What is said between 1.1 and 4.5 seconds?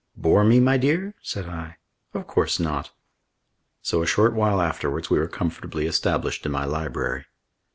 said I. "Of course not." So a short